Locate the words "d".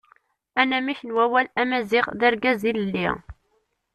2.19-2.21